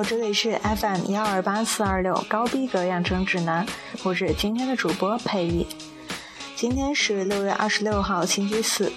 [0.00, 3.66] 好，这里是 FM 幺二八四二六高逼格养成指南，
[4.02, 5.66] 我是今天的主播佩玉。
[6.56, 8.90] 今天是六月二十六号，星期四。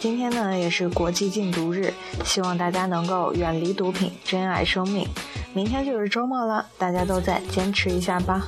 [0.00, 1.94] 今天呢也是国际禁毒日，
[2.24, 5.06] 希望大家能够远离毒品，珍爱生命。
[5.54, 8.44] 明天就是周末了，大家都再坚持一下吧。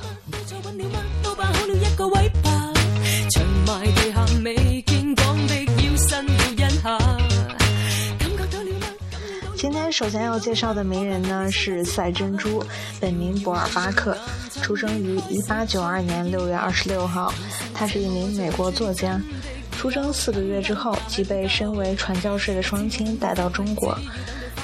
[9.61, 12.63] 今天首先要介绍的名人呢是赛珍珠，
[12.99, 14.17] 本名博尔巴克，
[14.63, 17.31] 出生于一八九二年六月二十六号。
[17.71, 19.21] 他是一名美国作家，
[19.77, 23.95] 出生四个月之后即被身为传教士的双亲带到中国。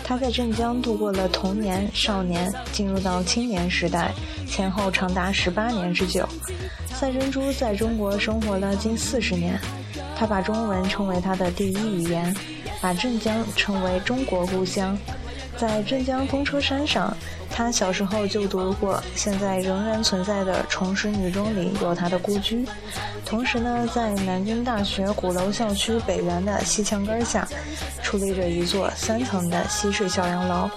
[0.04, 4.12] 他在镇江度过了童年、少年，进入到青年时代，
[4.48, 6.28] 前后长达十八年之久。
[6.88, 9.60] 赛珍珠在中国生活了近四十年，
[10.16, 12.36] 他把中文称为他的第一语言。
[12.82, 14.98] 把镇江称为中国故乡，
[15.58, 17.16] 在镇江风车山上，
[17.50, 22.66] 他小时候就读过，现在仍然存在的崇实女中里有他的故居。
[23.26, 27.48] 同时呢，在南京大学鼓楼校区北园的西墙根下，
[28.04, 30.70] 矗立着一座三层的西式小洋楼，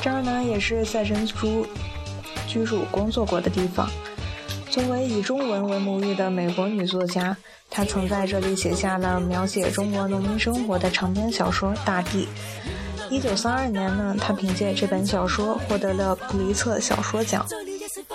[0.00, 1.66] 这儿呢也是赛珍珠
[2.46, 3.90] 居住工作过的地方。
[4.76, 7.34] 作为以中文为母语的美国女作家。
[7.70, 12.28] 她曾在这里写下了 描写中国农民生活的长篇小说《大地》。
[13.10, 17.46] 一九三二年呢，她凭借这本小说获得了普利策小说奖，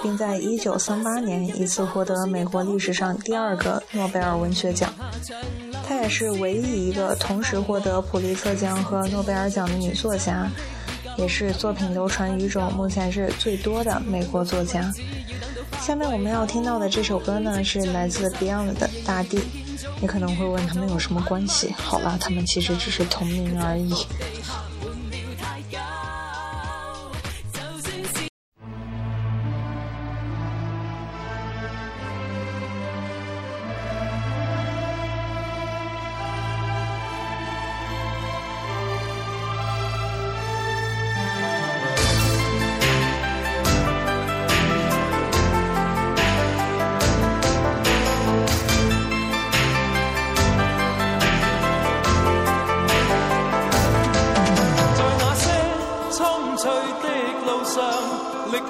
[0.03, 4.93] 并在一九三八年一次获得美国历史上第二个诺贝尔文学奖。
[5.83, 10.47] 她也是唯一一个同时获得普利策奖和诺贝尔奖的女作家，
[11.17, 14.91] 也是作品流传语种目前是最多的美国作家。
[15.81, 19.37] 下面我们要听到的这首歌呢，是来自 Beyond 的《大地》。
[19.99, 21.73] 你可能会问他们有什么关系？
[21.75, 23.91] 好了，他们其实只是同名而已。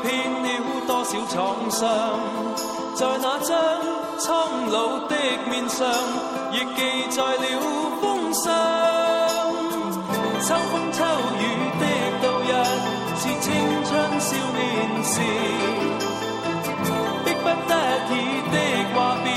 [0.02, 0.07] 遍
[0.44, 0.46] 了
[0.88, 1.88] 多少创伤
[2.96, 3.50] 在那张
[4.18, 4.28] 苍
[4.69, 5.16] 老的
[5.50, 5.79] 面上，
[6.52, 6.79] 亦记
[7.09, 7.44] 载了
[8.02, 8.44] 风霜。
[10.41, 10.97] 秋风秋
[11.40, 11.41] 雨
[11.79, 11.84] 的
[12.22, 12.52] 度日，
[13.18, 13.47] 是青
[13.85, 14.59] 春少年
[15.03, 15.16] 时。
[17.23, 17.72] 迫不得
[18.09, 18.12] 已
[18.52, 18.56] 的
[18.94, 19.28] 话别，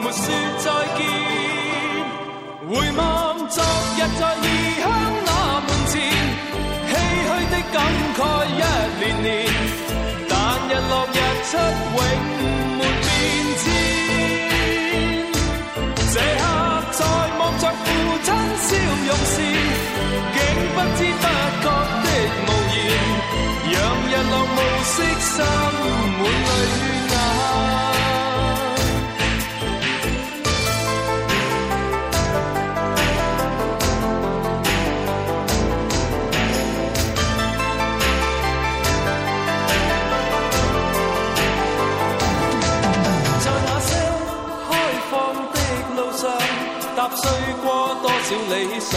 [0.00, 0.24] 没说
[0.58, 0.64] 再
[0.96, 1.00] 见。
[2.68, 3.00] 回望
[3.48, 3.62] 昨
[3.96, 4.46] 日在异
[4.80, 4.82] 乡
[5.26, 5.28] 那
[5.60, 5.92] 门前，
[6.88, 6.92] 唏
[7.26, 7.76] 嘘的感
[8.16, 8.62] 慨一。
[11.54, 12.00] 永
[12.78, 13.06] 没变
[13.62, 13.64] 迁。
[16.12, 16.42] 这刻
[16.92, 17.00] 在
[17.38, 17.86] 望着父
[18.22, 18.28] 亲
[18.64, 18.68] 笑
[19.06, 19.36] 容时，
[20.34, 20.38] 竟
[20.74, 21.24] 不知不
[21.62, 21.66] 觉
[22.04, 22.06] 的
[22.46, 22.76] 无言，
[23.72, 23.74] 让
[24.10, 25.93] 日落暮色深。
[47.64, 48.04] 过多。
[48.24, 48.92] 少理想，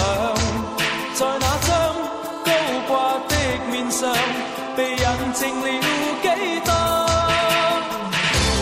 [1.15, 1.69] 在那张
[2.45, 2.49] 高
[2.87, 2.91] 挂
[3.27, 3.31] 的
[3.69, 3.99] 面上，
[4.75, 4.97] 被印
[5.33, 5.67] 证了
[6.21, 6.25] 几
[6.63, 6.71] 多？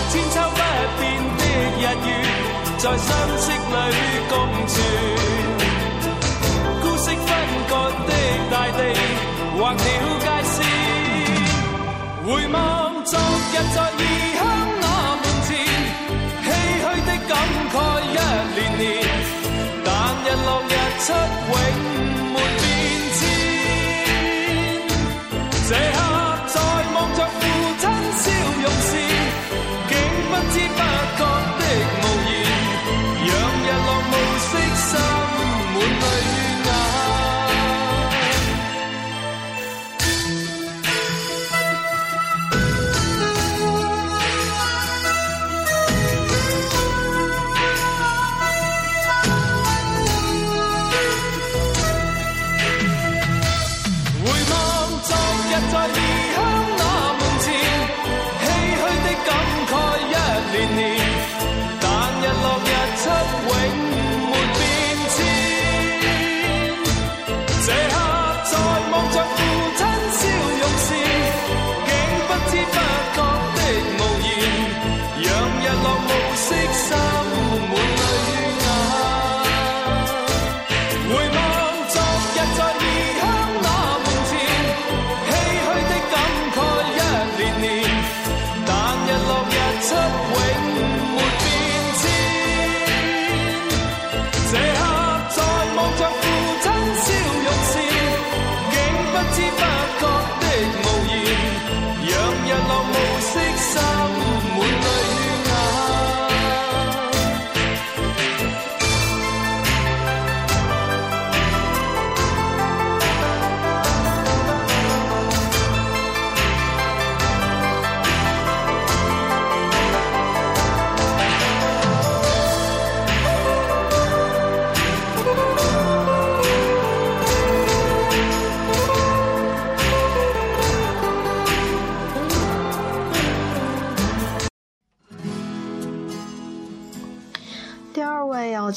[0.09, 0.59] 千秋不
[0.97, 1.01] 变
[1.37, 1.41] 的
[1.77, 2.09] 日月，
[2.79, 3.07] 在相
[3.43, 3.97] 识里
[4.29, 4.33] 共
[4.67, 4.73] 存。
[6.81, 7.27] 孤色分
[7.69, 7.71] 割
[8.07, 8.11] 的
[8.49, 8.79] 大地，
[9.59, 9.77] 划了
[10.19, 10.55] 界线。
[12.25, 12.55] 回望
[13.03, 14.01] 昨日在异
[14.33, 14.41] 乡
[14.81, 14.83] 那
[15.21, 15.49] 门前，
[16.43, 16.47] 唏
[16.81, 17.31] 嘘的感
[17.71, 18.17] 慨一
[18.55, 19.04] 年年。
[21.05, 22.14] 出永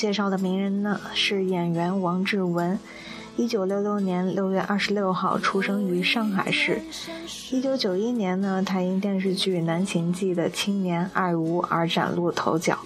[0.09, 2.79] 介绍的名人呢是演员王志文。
[3.37, 6.81] 一九六六年六月二十六号出生于上海市。
[7.51, 12.79] 一九九一年呢，他因电视剧《南行记》的青年爱屋而崭露头角。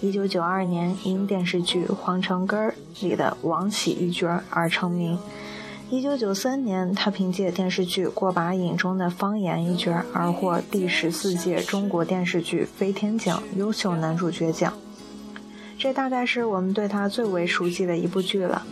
[0.00, 2.74] 一九九二年因电视剧《皇城根儿》
[3.06, 5.16] 里的王喜一角而成名。
[5.88, 14.72] 一九九三年，他凭借电视剧《过把瘾》中的方言一角而获第十四届中国电视剧飞天奖优秀男主角奖。
[15.78, 18.66] 这大概是我们对他最为熟悉的一部剧了。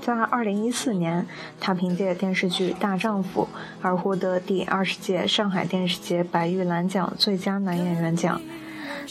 [0.00, 1.24] 在二零一四年，
[1.60, 3.46] 他凭借电视剧《大丈夫》
[3.80, 8.40] 而获得第二十届上海电视节白玉兰奖最佳男演员奖。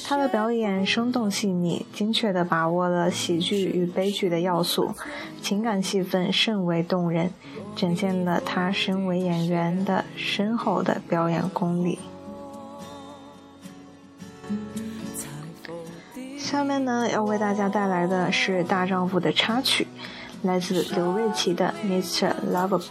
[0.04, 4.94] 他的表演生动细腻，精确地把握了喜剧与悲剧的要素，
[5.42, 7.32] 情感戏份甚为动人，
[7.76, 12.00] 展现了他身为演员的深厚的表演功力。
[16.52, 19.88] 下面呢，要为大家带来的是《大丈夫》的插曲。
[20.44, 22.34] 来自刘瑞琦的《Mr.
[22.52, 22.90] Lovable》。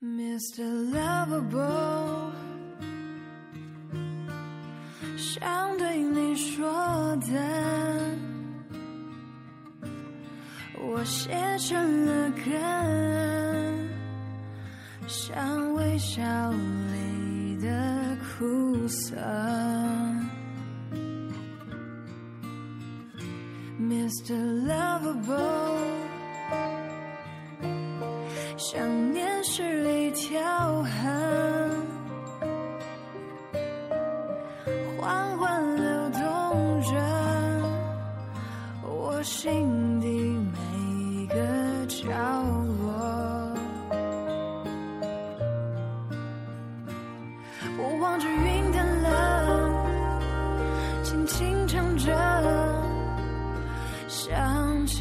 [0.00, 0.62] Mr.
[0.92, 2.30] Lovable，
[5.16, 6.70] 想对你说
[7.16, 7.32] 的，
[10.80, 13.51] 我写成了歌，
[15.06, 19.16] 像微笑里的苦涩。
[23.80, 24.34] Mr.
[24.66, 26.01] Lovable，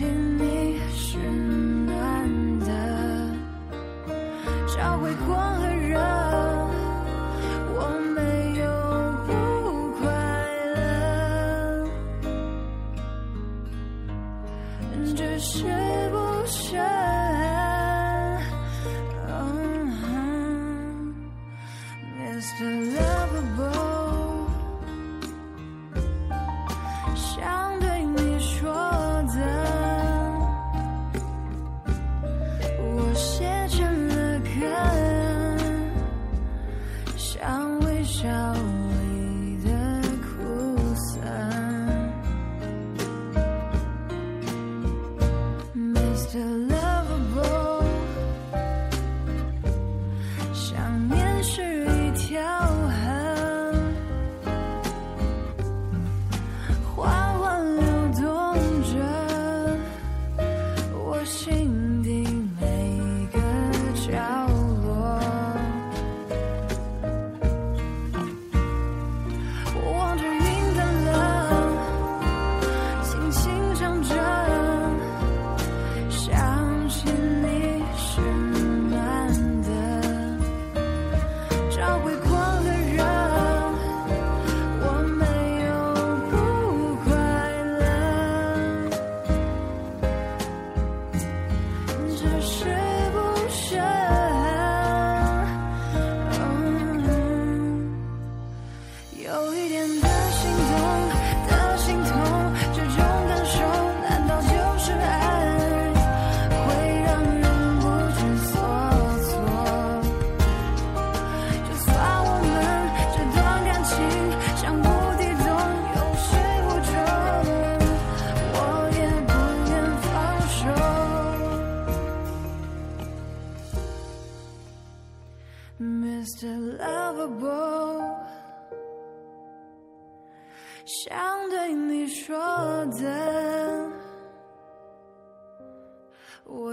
[0.01, 1.19] 想起你是
[1.85, 3.35] 暖的，
[4.75, 5.50] 找回光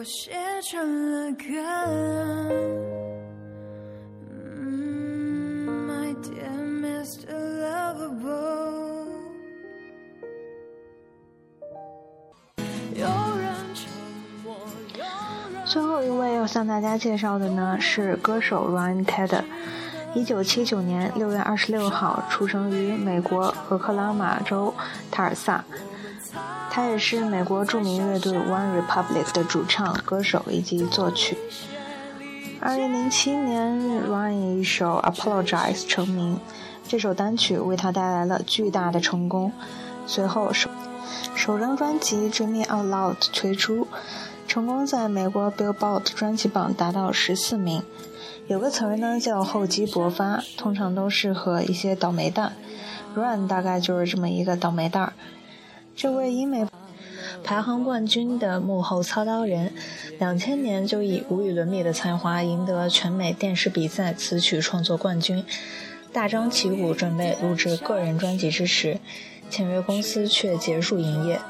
[0.09, 0.31] 写
[0.62, 1.45] 成了歌。
[15.67, 19.45] 最后一位要向大家介绍的呢是歌手 Ryan Tedder，
[20.15, 24.73] 一九七九年六月二十六号出生于美国俄克拉玛州
[25.11, 25.62] 塔尔萨，
[26.70, 31.37] 他也是美国著名乐队 One Republic 的主唱、歌手以及作曲。
[32.60, 36.38] 二零零七年，Ryan 一首《Apologize》成名，
[36.87, 39.52] 这首单曲为他带来了巨大的成功。
[40.06, 40.68] 随后首
[41.34, 43.87] 首张专辑《Dreaming Out Loud》推出，
[44.46, 47.82] 成功在美国 Billboard 专辑榜达到十四名。
[48.46, 52.54] 有个词儿呢叫厚积薄发，通常都适合一些倒霉蛋。
[53.14, 55.12] Ryan 大概就是这么一个倒霉蛋儿。
[55.99, 56.64] 这位英美
[57.43, 59.73] 排行冠军的幕后操刀人，
[60.21, 65.45] 两千年就以无与伦比的才华赢得全美电视比赛词曲创作冠军。
[66.12, 69.00] 大张旗鼓准备录制个人专辑之时，
[69.50, 71.40] 签约公司却结束营业。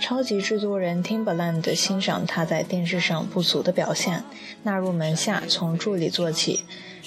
[0.00, 4.22] 超级制作人 Timbaland 欣赏他在电视上不俗的表现，
[4.62, 6.60] 纳入门下，从助理做起。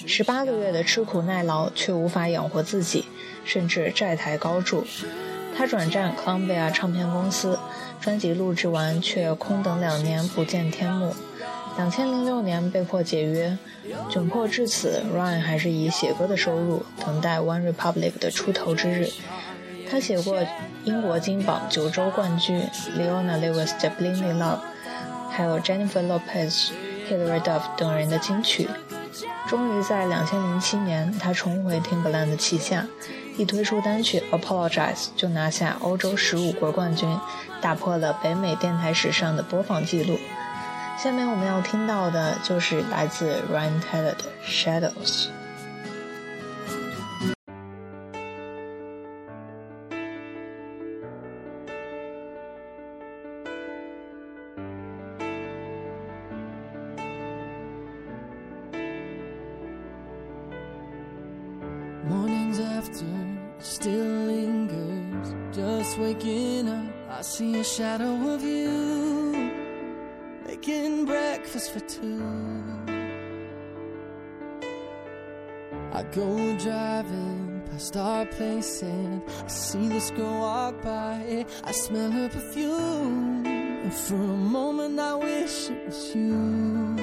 [0.04, 3.06] 十八个月的吃苦耐劳，却无法养活自己，
[3.42, 4.84] 甚至债台高筑。
[5.56, 7.58] 他转战 Columbia 唱片公司，
[8.00, 11.14] 专辑录制完却空等两年不见天幕。
[11.76, 13.58] 两千零六年被迫解约，
[14.08, 19.08] 窘迫至此，Ryan 还是以写歌的收入等待 One Republic 的出头之日。
[19.90, 20.40] 他写过
[20.84, 22.62] 英国金榜九州冠军
[22.96, 24.58] Leona Lewis 的《Blind Me Love》，
[25.30, 26.70] 还有 Jennifer Lopez、
[27.08, 28.68] Hilary Duff 等人的金曲。
[29.48, 32.86] 终于在两千零七年，他重回 Timbaland 的旗下，
[33.36, 37.18] 一推出单曲《Apologize》就拿下欧洲十五国冠军，
[37.60, 40.18] 打破了北美电台史上的播放记录。
[40.96, 45.26] 下面我们要听到的就是来自 Ryan Taylor 的《Shadows》。
[65.96, 69.32] Waking up, I see a shadow of you
[70.44, 72.20] making breakfast for two.
[75.92, 81.46] I go driving past our place and I see this girl walk by.
[81.62, 86.96] I smell her perfume, and for a moment I wish it was you.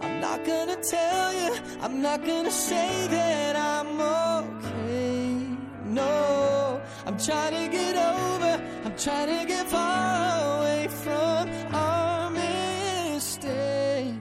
[0.00, 5.46] I'm not gonna tell you, I'm not gonna say that I'm okay.
[5.84, 6.61] No,
[7.04, 14.12] I'm trying to get over, I'm trying to get far away from our mistakes.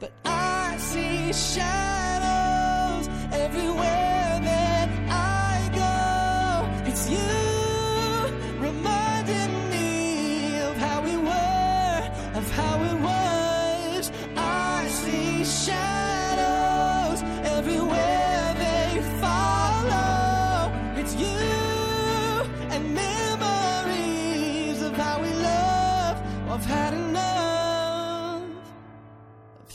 [0.00, 1.91] But I see shadows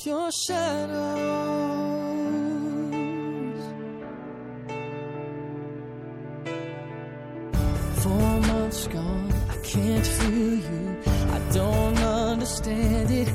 [0.08, 0.94] your shadows.
[8.04, 10.98] Four months gone, I can't feel you.
[11.36, 13.28] I don't understand it.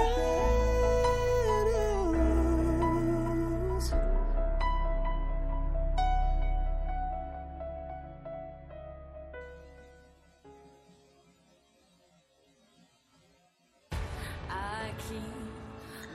[14.48, 15.22] I keep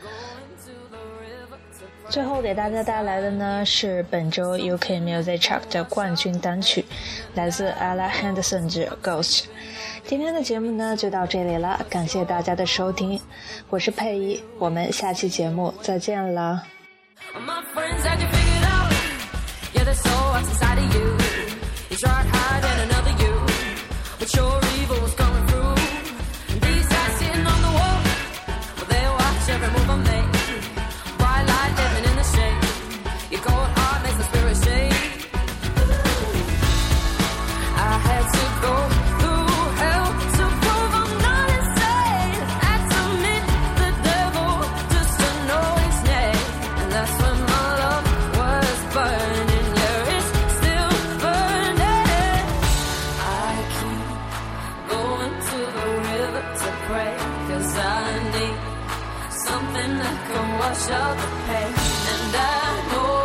[0.02, 6.86] going to the river to 最后给大家带来的呢是本周 UK Music Chart 的冠军单曲，
[7.36, 9.46] 来自 Ella Henderson 的 Ghost。
[10.08, 13.20] 今天的节目呢就到这里了，感谢大家的收听，
[13.70, 16.64] 我是佩仪，我们下期节目再见了。
[59.58, 61.74] something that can wash out the pain.
[62.14, 63.18] And I know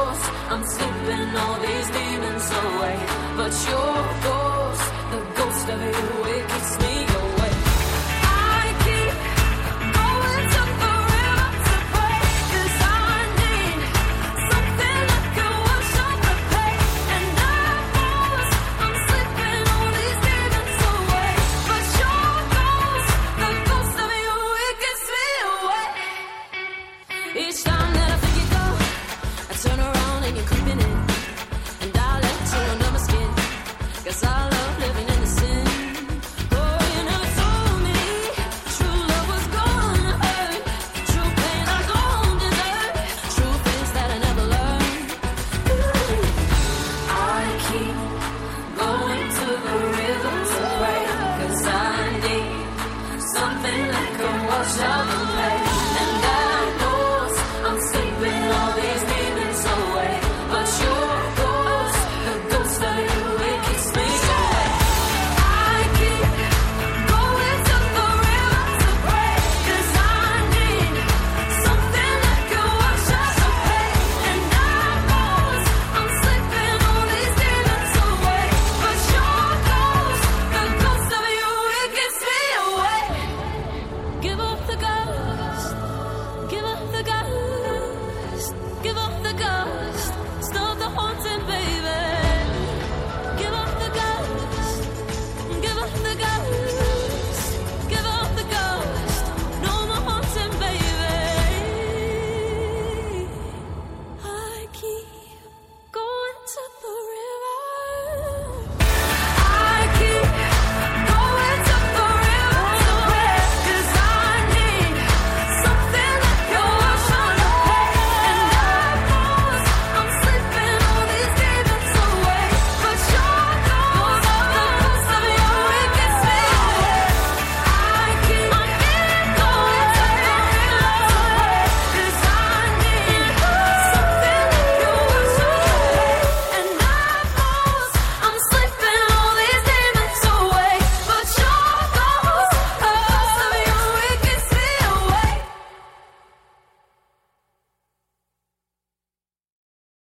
[0.53, 2.97] I'm slipping all these demons away,
[3.39, 3.95] but your
[4.27, 6.62] ghost, the ghost of you, wakes.
[34.13, 34.42] Cause I